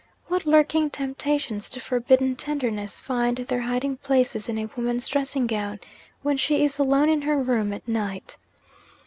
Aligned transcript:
What 0.29 0.47
lurking 0.47 0.89
temptations 0.89 1.69
to 1.69 1.79
forbidden 1.79 2.35
tenderness 2.35 2.99
find 2.99 3.37
their 3.37 3.61
hiding 3.61 3.97
places 3.97 4.49
in 4.49 4.57
a 4.57 4.65
woman's 4.75 5.07
dressing 5.07 5.45
gown, 5.45 5.79
when 6.23 6.37
she 6.37 6.63
is 6.63 6.79
alone 6.79 7.07
in 7.09 7.21
her 7.21 7.37
room 7.37 7.71
at 7.71 7.87
night! 7.87 8.35